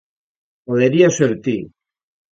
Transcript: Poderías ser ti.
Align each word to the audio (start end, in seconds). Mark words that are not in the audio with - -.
Poderías 0.67 1.15
ser 1.19 1.31
ti. 1.43 1.57